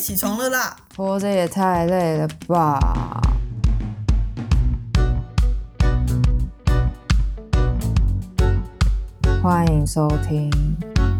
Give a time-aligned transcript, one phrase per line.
[0.00, 0.74] 起床了啦！
[0.96, 2.80] 活着也太累了吧！
[9.42, 10.50] 欢迎收听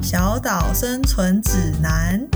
[0.03, 2.26] 《小岛生存指南》。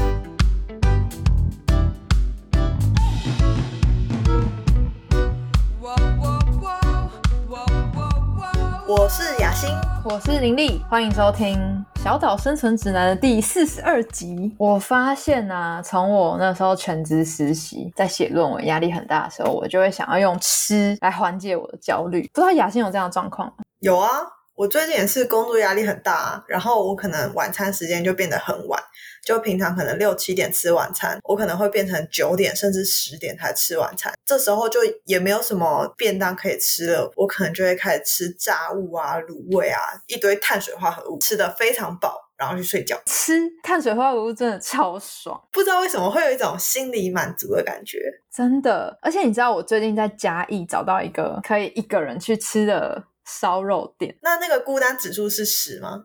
[8.87, 9.71] 我是雅欣，
[10.05, 11.59] 我是林丽，欢迎收听
[12.05, 14.55] 《小岛生存指南》的第四十二集。
[14.59, 22.29] 我发现啊，从我那时候全职实习，在写论文压力很大的时候，我就会想要用吃来缓解我的焦虑。
[22.35, 23.65] 不知道雅欣有这样的状况吗？
[23.81, 24.11] 有啊，
[24.57, 28.81] 我最近也是工作压力很大，然后我可能晚餐时间就变得很晚。
[29.25, 34.13] 就平常可能六七点吃晚餐，我可能会变成九点甚至十点才吃晚餐。
[34.25, 43.01] 这时候就也没有什么便当可以吃了，我可能就会开始吃炸物啊、卤味啊，一堆碳水化合物，吃的非常饱，然后去睡觉。
[43.07, 47.99] 吃碳水化合物真的超爽，不知道为什么会有一种心理满足的感觉。
[48.31, 53.03] 真的，而且你知道我最近在嘉义找到一个可以一个人去吃的。
[53.27, 56.05] 烧肉店，那那个孤单指数是十吗？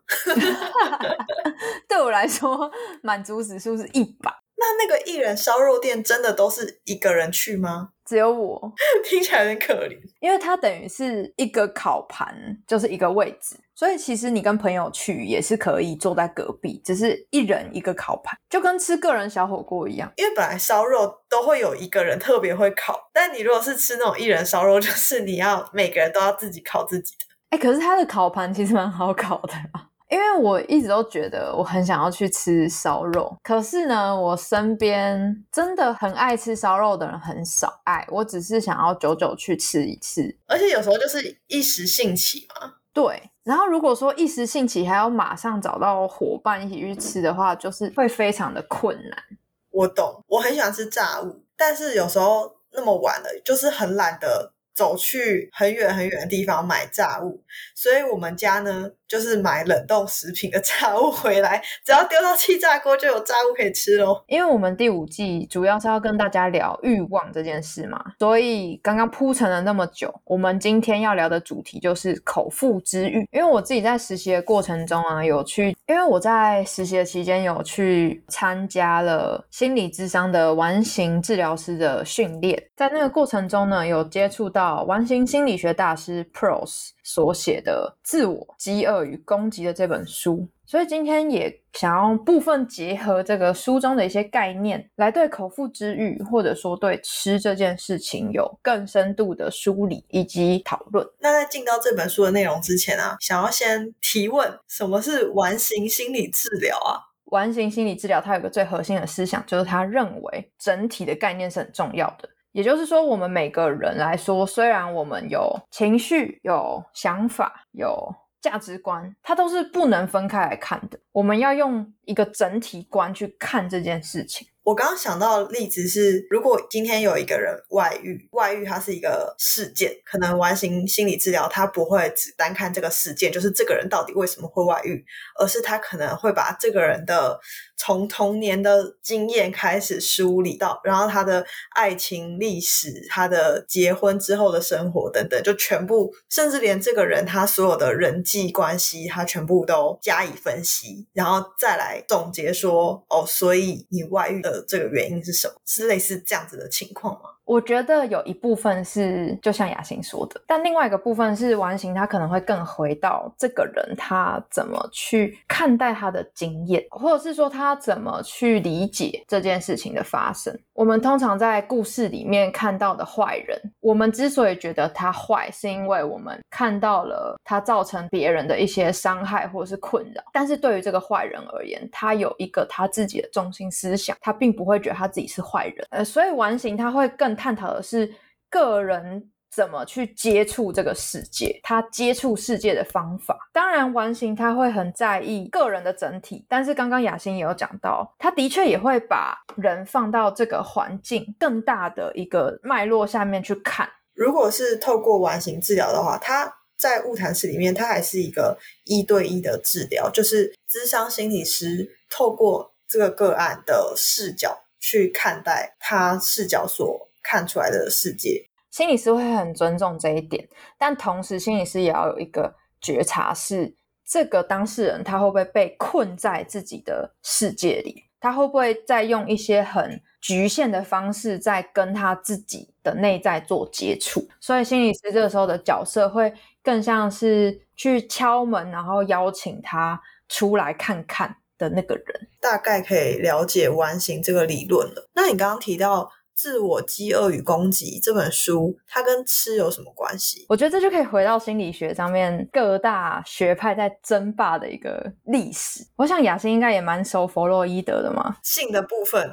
[1.87, 2.71] 对我来说，
[3.03, 4.31] 满足指数是一百。
[4.57, 7.89] 那那个一人烧肉店真的都是一个人去吗？
[8.09, 8.73] 只有我，
[9.05, 9.95] 听起来有点可怜。
[10.19, 20.11] 因为它等于是一个烤盘，就是一个位置，所以其实你跟朋友去也是可以坐在隔壁，只是一人一个烤盘，就跟吃个人小火锅一样。
[20.15, 27.25] 因为本来烧肉都会有一个人特别会烤，但你如果是吃那种一人烧肉，就是你要每个人都要自己烤自己的。
[27.51, 29.88] 哎，可是它的烤盘其实蛮好烤的啊。
[30.09, 37.79] 因为我一直都觉得我很想要去吃烧肉，可是呢，我身边真的很爱吃烧肉的人很少。
[37.83, 42.73] 哎，我只是想要久久去吃一次，而且有时候就是一时兴起嘛。
[42.91, 49.23] 对，然后如果说一时兴起还要马上找到伙伴一起去吃的话，就是会非常的困难。
[49.69, 57.43] 我懂，我很喜欢吃炸物，但是有时候那么晚了，就是很懒得走去很远很远的地方买炸物，
[57.75, 58.89] 所以我们家呢。
[59.09, 64.23] 就是买冷冻食品的炸物回来，只要丢到气炸锅就有炸物可以吃喽。
[64.27, 73.27] 因为我们第五季主要是要跟大家聊欲望这件事嘛，所以刚刚铺陈了那么久，我们今天要聊的主题就是口腹之欲。
[73.31, 86.89] 因为我自己在实习的过程中啊，有去，因为我在实习的期间有去参加了心理智商的完形治疗师的训练，在那个过程中呢，有接触到完形心理学大师 Pros。
[87.11, 101.03] 所写的《自我饥饿与攻击》的这本书，所以今天也想要部分结合这个书中的一些概念，来对口腹之欲，或者说对吃这件事情有更深度的梳理以及讨论。
[101.17, 107.09] 那在进到这本书的内容之前啊，想要先提问：什么是完形心理治疗啊？
[107.31, 112.29] 完形心理治疗它有个最核心的思想，就是他认为整体的概念是很重要的。
[112.51, 120.99] 也就是说，我们每个人来说，虽然我们有情绪、有想法、有价值观，它都是不能分开来看的。
[121.11, 124.47] 我们要用一个整体观去看这件事情。
[124.69, 135.03] 我刚刚想到的例子是，如果今天有一个人外遇，外遇它是一个事件，可能完形心理治疗，他不会只单看这个事件，就是这个人到底为什么会外遇，
[135.39, 137.39] 而是他可能会把这个人的。
[137.81, 155.53] 从童年的经验开始梳理到，然后他的爱情历史、他的结婚之后的生活等等，就全部，甚至连这个人他所有的人际关系，他全部都加以分析，然后再来总结说，哦，所以你外遇的这个原因是什么？
[155.65, 157.29] 是类似这样子的情况吗？
[157.49, 170.55] 我觉得有一部分是就像雅欣说的，但另外一个部分是完形，他可能会更回到这个人他怎么去看待他的经验，或者是说他怎么去理解这件事情的发生。
[170.75, 180.21] 我们通常在故事里面看到的坏人，我们之所以觉得他坏，是因为我们看到了他造成别人的一些伤害或者是困扰。
[180.31, 185.87] 但是对于这个坏人而言，他有一个他自己的中心思想，他并不会觉得他自己是坏人。
[185.89, 187.38] 呃，所以完形他会更。
[187.39, 188.13] 探讨的是
[188.49, 193.35] 个人怎么去接触这个世界，他接触世界的方法。
[193.51, 203.89] 当然，完形他会很在意个人的整体，但是刚刚雅欣也有讲到，他的确也会把人放到这个环境更大的一个脉络下面去看。
[204.13, 217.08] 如果是透过完形治疗的话，他在物谈室里面，他还是一个一对一的治疗，就是咨商心理师透过这个个案的视角去看待他视角所。
[217.21, 223.75] 看出来的世界，心理师会很尊重这一点，但同时心理师也要有一个觉察，是
[224.05, 228.05] 这个当事人他会不会被困在自己的世界里？
[228.19, 234.27] 他会不会再用一些很局限的方式在跟他自己的内在做接触？
[234.39, 242.27] 所以心理师这个时候的角色会更像是去敲门，然后邀请他出来看看的那个人。
[242.41, 245.09] 大概可以了解完形这个理论了。
[245.13, 246.11] 那你刚刚提到。
[246.39, 250.45] 自我饥饿与攻击这本书，它跟吃有什么关系？
[250.47, 255.85] 我觉得这就可以回到心理学上面各大学派在争霸的一个历史。
[255.97, 258.37] 我想雅欣应该也蛮熟弗洛伊德的嘛。
[258.41, 259.29] 性的部分，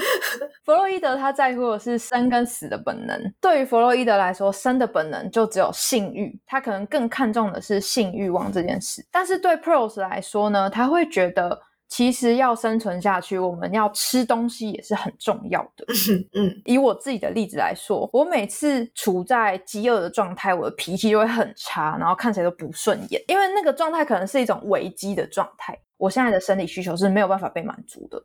[0.64, 3.20] 弗洛伊德他在乎的是生跟死的本能。
[3.38, 9.04] 对于弗洛伊德来说，生的本能就只有性欲，他可能更看重的是性欲望这件事。
[9.12, 11.60] 但是对 Pros 来说呢，他会觉得。
[11.88, 15.86] 其实要生存下去，我们要吃东西也是很重要的。
[16.34, 25.78] 嗯，以我自己的例子来说，我每次处在饥饿的状态，我的脾气就会很差，然后看起来都不顺眼，因为那个状态可能是一种危机的状态。
[25.96, 28.22] 我现在的生理需求是没有办法被满足的，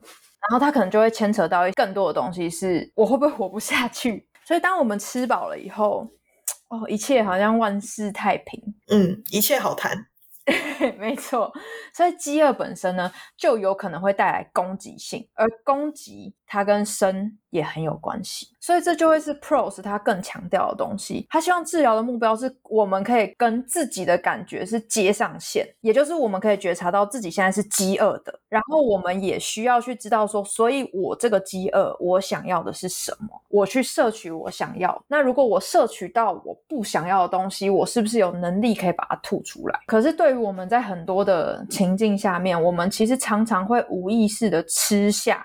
[0.50, 4.28] 然后它可能就会牵扯到更多的东西，是我会不会活不下去？
[4.44, 6.06] 所以当我们吃饱了以后，
[6.68, 10.08] 哦，一切好像万事太平，嗯，一切好谈。
[10.98, 11.52] 没错，
[11.94, 17.38] 所以饥饿本身呢，就有可能会带来攻击性，而攻击它跟生。
[17.52, 21.26] 也很有关系，所以这就会是 Pros 他更强调的东西。
[21.30, 33.30] 他希望治疗的目标是我们可以跟自己的感觉是接上线，也就是我们可以觉察到自己现在是饥饿的，然后我们也需要去知道说，所以我这个饥饿，我想要的是什么？
[33.50, 35.04] 我去摄取我想要。
[35.08, 39.80] 那如果我摄取到我不想要的东西，我是不是有能力可以把它吐出来？
[39.88, 45.44] 可是对于我们在很多的情境下面，我们其实常常会无意识的吃下。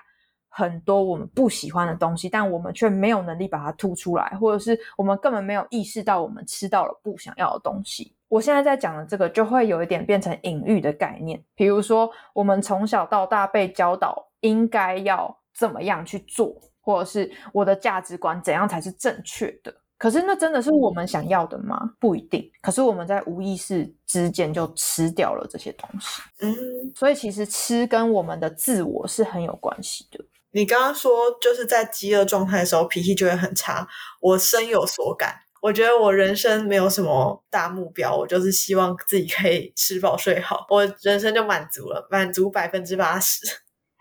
[0.57, 8.11] 很多我们不喜欢的东西，但我们却没有能力把它吐出来，或者是我们根本没有意识到我们吃到了不想要的东西。
[8.27, 11.39] 我现在在讲的这个，就会有一点变成隐喻的概念。
[11.53, 19.71] 比如说，我们从小到大被教导应该要怎么样去做，或者是我的价值观怎样才是正确的。
[19.99, 21.93] 可是，那真的是我们想要的吗？
[21.99, 22.51] 不一定。
[22.61, 26.21] 可是我们在无意识之间就吃掉了这些东西。
[26.41, 26.55] 嗯，
[26.95, 30.19] 所以其实吃跟我们的自我是很有关系的。
[30.57, 33.87] 你刚刚说就是在饥饿状态的时候脾气就会很差，
[34.19, 35.35] 我深有所感。
[35.61, 43.45] 我觉得我人生没有什么大目标，我就是希望自己可以吃饱睡好，我人生就满足了，满足百分之八十。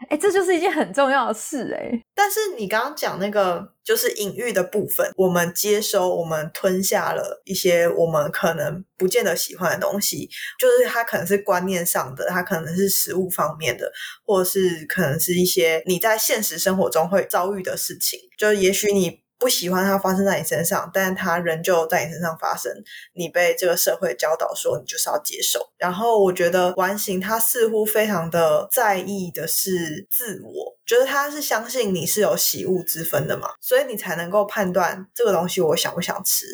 [0.08, 2.03] 哎，这就是一件很重要的事哎。
[2.17, 10.29] 但是你刚刚讲那个就是隐喻的部分，我们接收、我们吞下了一些我们可能不见得喜欢的东西，
[10.59, 13.93] 就是它可能是观念上的，它可能是食物方面的，
[14.25, 19.25] 或者是可能是一些你在现实生活中会遭遇的事情，就也许你。
[19.38, 22.73] 不喜欢它发生在你身上，但它仍旧在你身上发生。
[23.15, 25.61] 你被这个社会教导说，你就是要接受。
[25.77, 36.47] 然后我觉得完形他似乎非常的在意的是自我，觉得他是相信你是有喜恶之分的嘛，所以你才能够判断这个东西我想不想吃。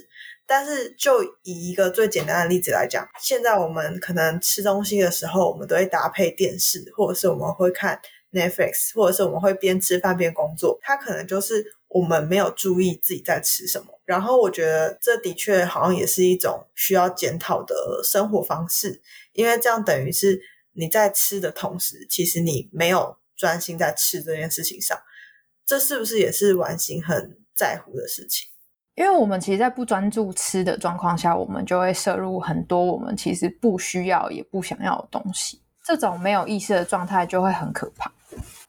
[0.45, 7.99] 但是就以一个最简单的例子来讲，现在我们可能吃东西的时候，我们都会搭配电视，或者是我们会看
[8.33, 10.79] Netflix，或者是我们会边吃饭边工作。
[10.83, 11.65] 它可能就是。
[11.95, 19.03] 我们没有注意自己在吃什么，然后我觉得这的确好像也是一种需要检讨的生活方式，
[19.35, 20.41] 因为这样等于是
[20.73, 24.99] 你在吃的同时，其实你没有专心在吃这件事情上，
[25.67, 28.49] 这是不是也是完形很在乎的事情？
[28.95, 38.11] 因为我们其实，在不专注吃的状况下，我们就会摄入很多我们其实不需要也不想要的东西，这种没有意识的状态就会很可怕。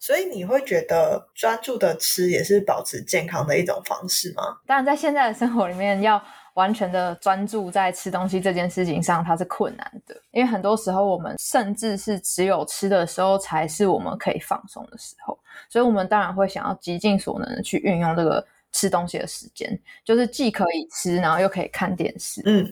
[0.03, 4.43] 所以你会觉得专注的吃也是保持健康的一种方式吗？
[4.67, 6.21] 当然，在现在的生活里面，要
[6.55, 10.13] 完全的专注在吃东西这件事情上，它是困难的。
[10.31, 15.39] 因为很多时候，我们甚至是只有吃的时候，才是我们可以放松的时候。
[15.69, 22.41] 所以，我们当然会想要极尽所能的去运用这个吃东西的时间，就是既可以吃，然后又可以看电视。
[22.43, 22.69] 嗯。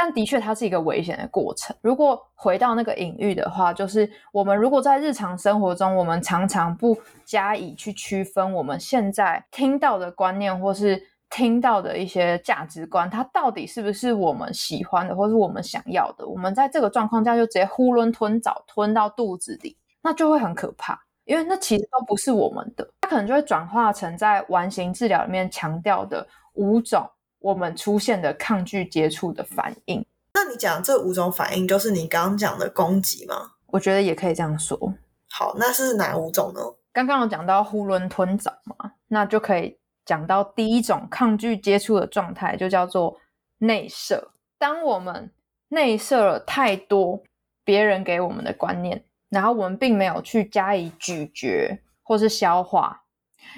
[0.00, 1.74] 但的确，它是一个危险的过程。
[1.82, 16.24] 如果回到那个隐喻的话，就是我们如果在日常生活中，我们常常不加以去区分我们现在听到的观念，或是听到的一些价值观，它到底是不是我们喜欢的，或是我们想要的？
[16.24, 26.24] 我们在这个状况下就直接囫囵吞枣吞到肚子里，那就会很可怕，因为那其实都不是我们的，它可能就会转化成在完形治疗里面强调的
[26.54, 27.04] 五种。
[27.40, 30.04] 我们出现的抗拒接触的反应，
[30.34, 33.52] 那你讲这五种反应就是你刚刚讲的攻击吗？
[33.66, 34.94] 我觉得也可以这样说。
[35.30, 36.60] 好，那是哪五种呢？
[36.92, 43.16] 刚刚有讲到囫囵吞枣嘛，那就可以讲到第一种抗拒接触的状态，就叫做
[43.58, 44.32] 内射。
[44.58, 45.30] 当我们
[45.68, 47.22] 内射了太多
[47.62, 53.04] 别人给我们的观念，然后我们并没有去加以咀嚼或是消化，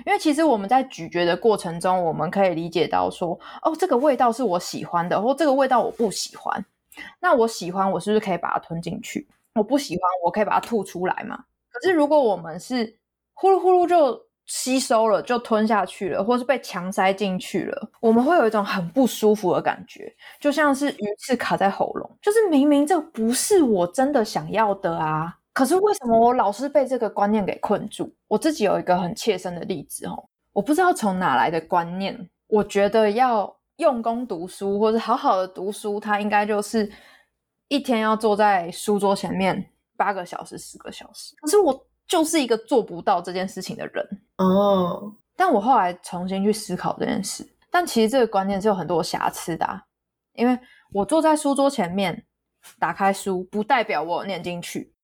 [0.06, 6.64] 因为其实我们在咀嚼的过程中，我们可以理解到说，哦，这个味道是我喜欢的，或这个味道我不喜欢。
[7.20, 9.26] 那我喜欢，我是不是可以把它吞进去？
[9.54, 11.44] 我不喜欢，我可以把它吐出来嘛？
[11.70, 12.96] 可是如果我们是
[13.32, 25.36] 呼噜呼噜就吸收了，就吞下去了，或是被强塞进去了，我们会有一种很不舒服的感觉，就像是鱼刺卡在喉咙，就是明明这不是我真的想要的啊。
[25.52, 28.14] 可是为什么我老是被这个观念给困住？
[28.28, 36.90] 我自己有一个很切身的例子哦，我不知道从哪来的观念，我觉得要用功读书或者好好的读书，它应该就是
[37.68, 41.34] 一天要坐在书桌前面八个小时、十个小时。
[41.36, 45.12] 可是我就是一个做不到这件事情的人哦。
[45.36, 49.82] 但我后来重新去思考这件事，但其实这个观念是有很多瑕疵的，
[50.34, 50.58] 因为
[50.92, 52.24] 我坐在书桌前面
[52.78, 54.94] 打开书，不代表我念进去。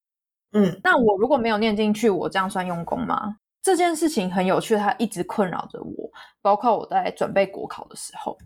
[0.52, 3.36] 嗯，那我如果没有念进去，我这样算用功吗？
[3.62, 6.10] 这件事情很有趣，它一直困扰着我，
[6.40, 8.38] 包括我在准备国考的时候。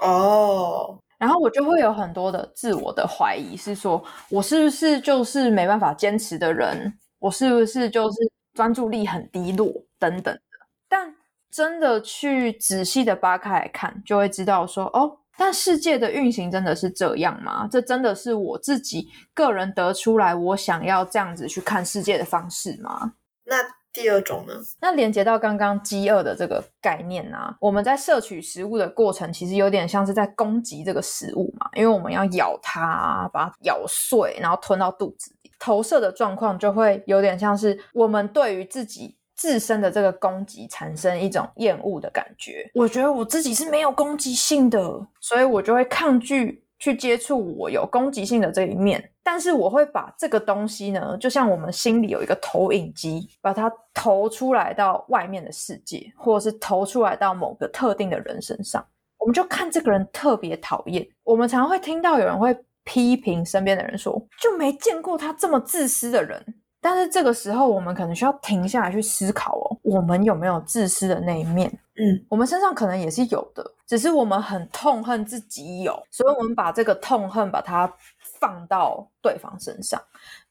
[0.00, 6.92] 哦，然后我就会有很多的自我的怀疑，是说我是不是就是没办法坚持的人？
[7.18, 8.16] 我是不是就是
[8.54, 10.40] 专注力很低落等等的？
[10.88, 11.14] 但
[11.50, 15.18] 真的去仔细的扒开来看，就会知道说哦。
[15.38, 17.68] 但世界的运行真的是这样吗？
[17.70, 23.12] 这真的是我自己个人得出来，我想要这样子去看世界的方式吗？
[23.44, 23.56] 那
[23.92, 24.54] 第二种呢？
[24.80, 39.16] 那连接到刚刚饥饿的这个概念啊，我们在摄取食物的过程，其实有点像是在攻击这个食物嘛，因为我们要咬它，把它咬碎，然后吞到肚子里，投射的状况就会有点像是我们对于自己。
[39.38, 49.12] 自身的这个攻击产生一种厌恶的感觉，我觉得我自己是没有攻击性的，所以我就会抗拒去接触我有攻击性的这一面。
[49.22, 58.84] 但是我会把这个东西呢，就像我们心里有一个投影机，把它投出来到外面的世界，或者是投出来到某个特定的人身上，
[59.18, 61.06] 我们就看这个人特别讨厌。
[61.22, 66.42] 我们常常会听到有人会批评身边的人说，就没见过他这么自私的人。
[66.80, 71.68] 但是这个时候，我们可能需要停下来去思考哦，我们有没有自私的那一面？
[71.96, 80.00] 嗯，我们身上可能也是有的，只是我们很痛恨自己有，所以我们把这个痛恨把它放到对方身上，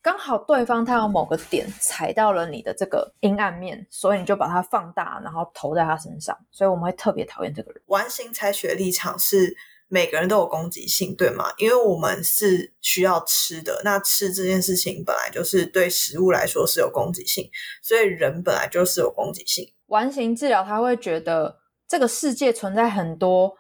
[0.02, 7.82] 刚好对方他有某个点踩到了你的这个阴暗面，所以你就把它放大，然后投在他身上，所以我们会特别讨厌这个人。
[7.86, 9.56] 完形采取的立场是。
[9.90, 11.46] 每个人都有攻击性，对吗？
[11.58, 17.50] 因为我们是需要吃的，那吃这件事情本来就是对食物来说是有攻击性，
[17.82, 19.66] 所以人本来就是有攻击性。
[19.88, 23.54] 完形治疗他会觉得这个世界存在很多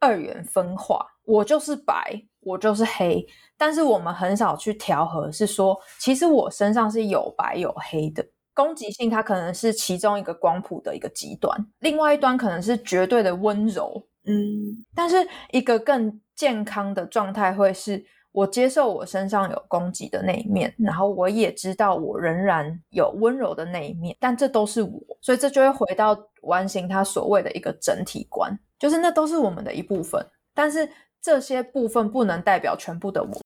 [0.00, 3.26] 二元分化，我就是白，我就是黑，
[3.58, 8.26] 但是我们很少去调和，是说其实我身上是有白有黑的。
[8.54, 14.02] 攻击性它可能是其中一个光谱的一个极端，另外一端可能是绝对的温柔。
[14.26, 15.16] 嗯，但是
[15.52, 30.88] 一个更健康的状态会是我接受我身上有攻击的那一面，然后我也知道我仍然有温柔的那一面，但这都是我，所以这就会回到完形他所谓的一个整体观，就是那都是我们的一部分，但是
[31.22, 33.40] 这些部分不能代表全部的我，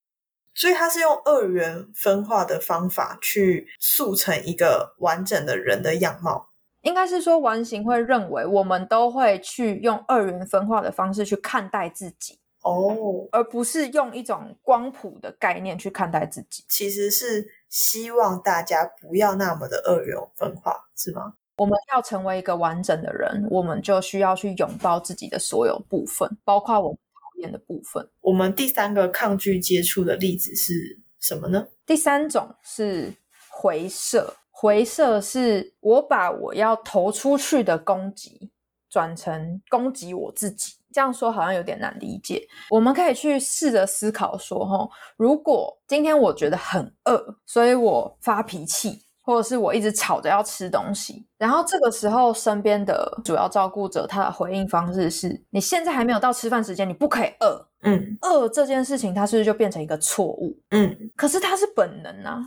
[0.55, 6.50] 所以他是用二元分化的方法去塑成一个完整的人的样貌。
[6.83, 16.65] 应该是说，完形会认为我们都会去用二元分化的方式去看待自己哦，而不是用一种光谱的概念去看待自己。
[16.69, 21.35] 其实是希望大家不要那么的二元分化，是吗？
[21.57, 28.09] 我们要成为一个完整的人，我们就需要去拥抱自己的所有部分，包括我们讨厌的部分。
[28.23, 31.67] 我们第三个抗拒接触的例子是什么呢？
[31.85, 33.13] 第三种是
[33.51, 34.35] 回射。
[34.61, 38.51] 回射是我把我要投出去的攻击
[38.91, 42.47] 转成攻击我自己，这样说好像有点难理解。
[42.69, 44.87] 我们可以去试着思考说，哈，
[45.17, 57.67] 如果今天我觉得很饿，所以我发脾气，或者是我一直吵着要吃东西，然后这个时候身边的主要照顾者他的回应方式是：你现在还没有到吃饭时间，你不可以饿。
[57.85, 60.55] 嗯，饿这件事情，它是不是就变成一个错误？
[60.69, 62.39] 嗯，可是它是本能啊。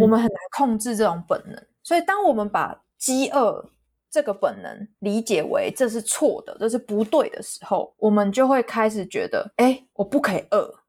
[0.00, 3.70] 我们很难控制这种本能，所以当我们把饥饿
[4.10, 10.80] 这个本能理解为这是错的，这是不对的时候，我们就会开始觉得，哎，我不可以饿。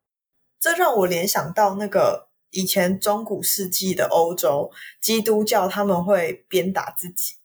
[0.59, 4.69] 这让我联想到那个以前中古世纪的欧洲
[5.01, 7.35] 基督教，他们会鞭打自己，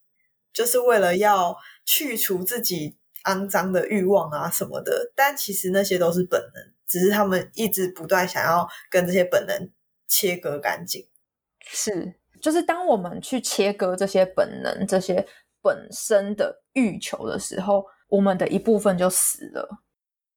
[0.52, 5.12] 就是为了要去除自己肮脏的欲望啊什么的。
[5.14, 9.70] 但其实那些都是本能，只是他们一直不断想要跟这些本能
[10.08, 11.06] 切割干净。
[11.66, 15.26] 是，就是当我们去切割这些本能、这些
[15.62, 19.83] 本身的欲求的时候，我们的一部分就死了。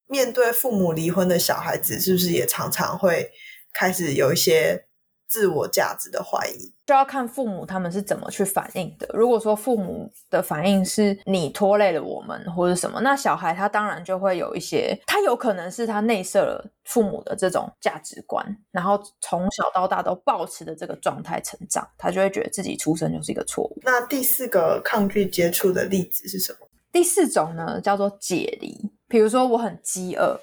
[0.08, 3.30] 面对父母离婚的小孩子，是不是也常常会
[3.74, 4.87] 开始有一些
[5.28, 6.74] 自我价值的怀疑？
[6.86, 9.08] 就要看父母他们是怎么去反应的。
[9.14, 23.78] 如果说父母的反应是你拖累了我们或者什么，那小孩他当然就会有一些，他有可能是他内设了父母的这种价值观，然后从小到大都保持的这个状态成长，他就会觉得自己出生就是一个错误。
[23.84, 26.60] 那第四个抗拒接触的例子是什么？
[26.92, 28.78] 第四种呢，叫做解离。
[29.10, 30.40] 比如说我很饥饿。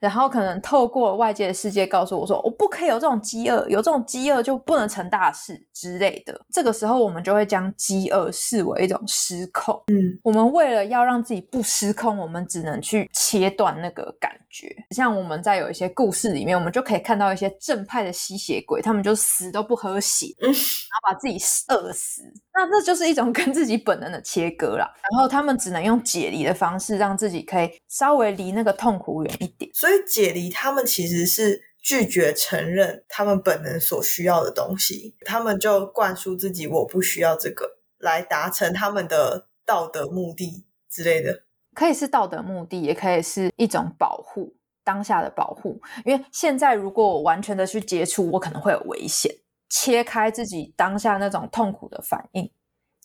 [0.00, 6.40] 然后可能透过外界的世界告诉我说，我不可以有这种饥饿，有这种饥饿就不能成大事之类的。
[6.50, 9.80] 这个时候，我们就会将饥饿视为一种失控。
[9.88, 14.74] 嗯，我们为了要让自己不失控，我们只能去切断那个感觉。
[14.90, 21.38] 像我们在有一些故事里面，我们就可以看到一些正派的吸血鬼，他们就死都不喝血，然后把自己
[21.68, 22.22] 饿死。
[22.52, 24.90] 那这就是一种跟自己本能的切割啦。
[25.12, 29.70] 然后他们只能用解离的方式，让自己可以稍微离那个痛苦远一点。
[29.72, 41.44] 所以以解离他们其实是拒绝承认他们本能所需要的东西，他们就灌输自己我不需要这个，来达成他们的道德目的之类的。
[41.74, 44.54] 可以是道德目的，也可以是一种保护
[44.84, 45.80] 当下的保护。
[46.04, 49.34] 因为现在如果我完全的去接触，我可能会有危险。
[49.70, 52.50] 切开自己当下那种痛苦的反应，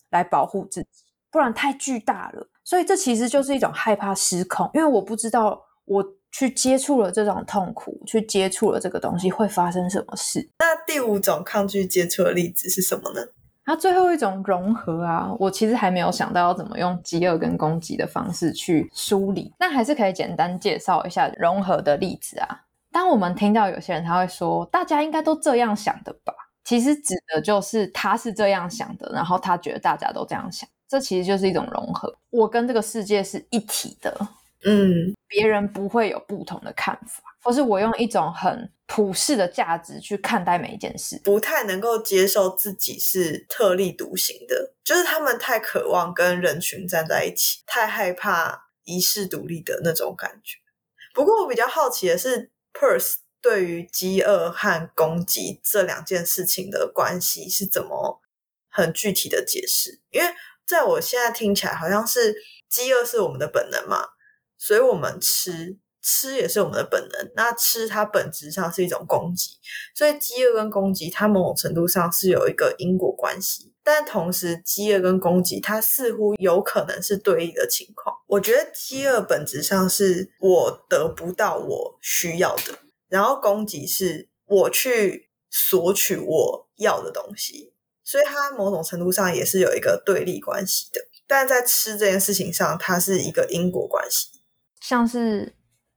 [0.09, 0.89] 来保护自己，
[1.31, 2.49] 不然太巨大了。
[2.63, 6.03] 所以这其实就是一种害怕失控，因为我不知道我。
[6.37, 10.45] 去接触了这种痛苦，去接触了这个东西会发生什么事？
[10.59, 13.21] 那第五种抗拒接触的例子是什么呢？
[13.65, 22.63] 那最后一种融合啊，我其实还没有想到要怎么用饥饿跟攻击的方式去梳理，那还是可以简单介绍一下融合的例子啊。
[22.91, 26.33] 当我们听到有些人他会说，大家应该都这样想的吧？
[26.65, 32.13] 其实指的就是他是这样想的，然后他觉得大家都这样想，这其实就是一种融合。
[32.29, 34.13] 我跟这个世界是一体的。
[34.67, 50.57] 嗯，别人不会有不同的看法，或是我用一种很普世的价值去看待每一件事，不太能够接受自己是特立独行的，就是他们太渴望跟人群站在一起，太害怕一世独立的那种感觉。
[51.13, 58.19] 不过我比较好奇的是，Purse 对于饥饿和攻击这两件事情的关系是怎么
[58.69, 60.01] 很具体的解释？
[60.09, 60.27] 因为
[60.65, 62.35] 在我现在听起来，好像是
[62.67, 64.14] 饥饿是我们的本能嘛。
[64.57, 69.57] 所以我们吃吃也是我们的本能，那吃它本质上是一种攻击，
[69.95, 78.15] 所以饥饿跟攻击它某种程度上是有一个因果关系，但同时饥饿跟攻击它似乎有可能是对立的情况。
[78.27, 82.77] 我觉得饥饿本质上是我得不到我需要的，
[83.09, 91.01] 然后攻击是我去索取我要的东西，所以它某种程度上也是有一个对立关系的。
[91.25, 94.29] 但在吃这件事情上，它是一个因果关系。
[94.87, 95.51] 像是，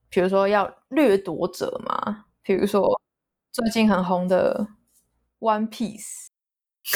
[0.08, 2.98] 比如说要掠夺者嘛，比如说
[3.52, 4.66] 最近很红的
[5.46, 6.28] 《One Piece》，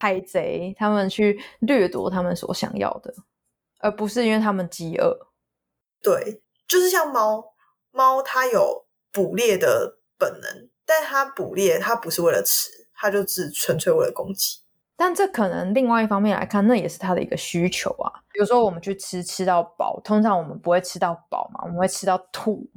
[0.00, 3.14] 海贼他们去掠夺他们所想要的，
[3.78, 5.28] 而不是因为他们饥饿。
[6.02, 7.54] 对，就是像猫，
[7.92, 14.58] 猫它有捕猎的本能，但它捕猎它不是为了吃，它就只纯粹为了攻击。
[14.96, 18.17] 但这可能另外一方面来看，那也是他的一个需求啊。
[18.38, 22.70] 比如说，我们去吃吃到饱，通常我们不会吃到饱嘛，我们会吃到吐。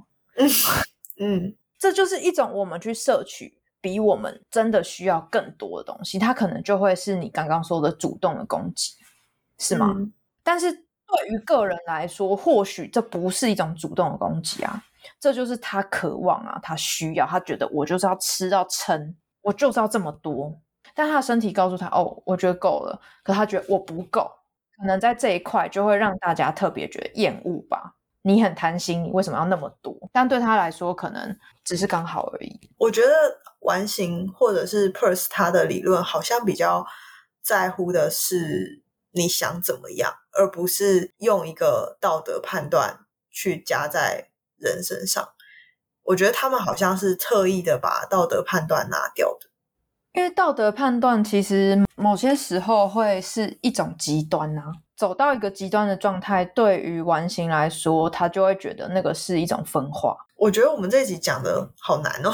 [1.19, 8.95] 嗯，这就是一种我们去摄取比我们真的需要更多的东西，它可能就会是你刚刚说的主动的攻击，
[9.59, 9.95] 是吗？
[10.41, 14.83] 但是对于个人来说，或许这不是一种主动的攻击啊，
[15.19, 20.59] 这就是他渴望啊，他需要，他觉得我就是要吃到撑，我就是要这么多。
[20.95, 24.29] 但他的身体告诉他：“哦，我觉得够了。”可他觉得我不够，
[24.81, 27.93] 可能在这一块就会让大家特别觉得厌恶吧。
[28.23, 29.95] 你很贪心，你为什么要那么多？
[30.11, 32.59] 但对他来说，可能只是刚好而已。
[32.77, 33.11] 我觉得
[33.59, 36.85] 完形或者是 Purse 他的理论好像比较
[37.43, 45.29] 在乎的是你想怎么样，而不是用一个道德判断去加在人身上。
[46.03, 49.50] 我觉得他们好像是特意的把道德判断拿掉的。
[50.13, 54.63] 因为道德判断其实某些时候会是一种极端呐，
[54.97, 60.17] 走到一个极端的状态，对于完形来说，他就会觉得那个是一种分化。
[60.35, 62.31] 我觉得我们这集讲的好难哦，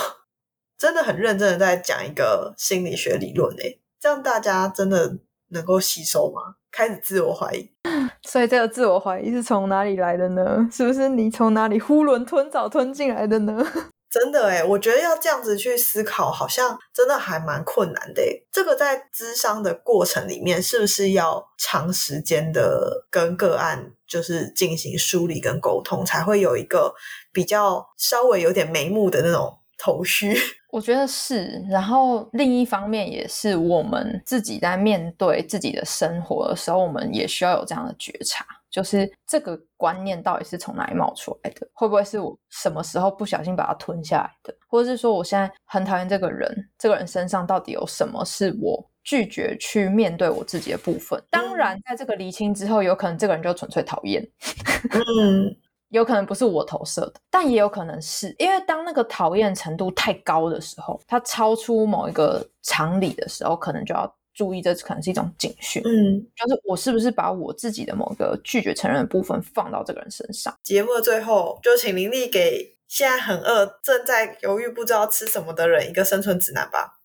[0.78, 5.18] 真的很认真的在讲一个心理学理论诶，这样大家真的
[5.50, 6.56] 能够吸收吗？
[6.72, 7.72] 开始自我怀疑，
[8.24, 10.68] 所以这个自我怀疑是从哪里来的呢？
[10.72, 13.64] 是不是你从哪里囫囵吞枣吞进来的呢？
[14.10, 26.94] 真的诶我觉得要这样子去思考，好像真的还蛮困难的这个在咨商的过程里面，是不是要长时间的跟个案就是进行梳理跟沟通，才会有一个
[27.34, 30.38] 比较稍微有点眉目的那种头绪？
[30.72, 38.46] 我觉得是，然后另一方面也是我们自己在面对自己的生活的时候，我们也需要有这样的觉察。
[38.70, 41.68] 就是这个观念到底是从哪里冒出来的？
[41.74, 44.54] 会不会是我什么时候不小心把它吞下来的？
[44.68, 51.22] 或者是说我现在很讨厌这个人，这个人身上到底有什么是我拒绝去面对我自己的部分？
[51.30, 54.22] 当然，在这个厘清之后，有可能这个人就纯粹讨厌，
[54.92, 55.56] 嗯，
[55.90, 64.17] 有可能不是我投射的，但也有可能是因为当那个讨厌程度太高的时候，它超出某一个常理的时候，可能就要。
[64.38, 65.82] 注意，这可能是一种警讯。
[65.84, 70.56] 嗯，就是我是不是把我自己的某个拒绝承认的部分放到这个人身上？
[70.62, 77.00] 节目的最后，就请林立给现在很饿、正在犹豫不知道吃什么的人一个生存指南吧。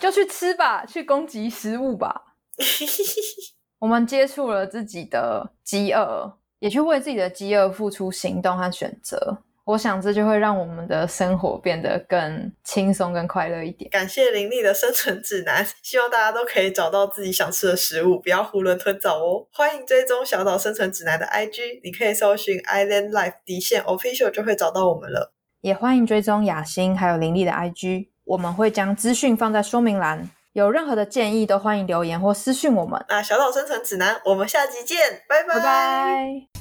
[0.00, 2.34] 就去吃吧，去攻击食物吧。
[3.80, 9.42] 我们接触了自己的饥饿，也去为自己的饥饿付出行动和选择。
[9.64, 13.88] 我想这就会让我们的生活变得更轻松、更快乐一点。
[13.90, 19.46] 感谢林丽的生存指南，希望大家都可以找到自己想吃的食物，不要囫囵吞枣哦。
[19.52, 25.32] 欢迎追踪小岛生存指南的 IG，你可以搜寻 Island Life 底线 Official 就会找到我们了。
[25.60, 30.28] 也欢迎追踪雅欣还有林丽的 IG，我们会将资讯放在说明栏。
[30.54, 33.02] 有任何的建议都欢迎留言或私讯我们。
[33.08, 36.51] 那小岛生存指南，我们下集见，拜拜拜。